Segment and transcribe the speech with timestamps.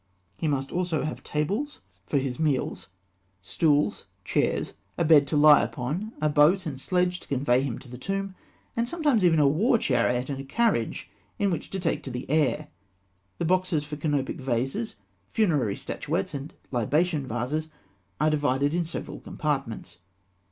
[0.35, 2.89] He must also have tables for his meals;
[3.43, 7.87] stools, chairs, a bed to lie upon, a boat and sledge to convey him to
[7.87, 8.33] the tomb,
[8.75, 12.69] and sometimes even a war chariot and a carriage in which to take the air.
[13.37, 14.95] The boxes for canopic vases,
[15.27, 17.67] funerary statuettes, and libation vases,
[18.19, 19.99] are divided in several compartments.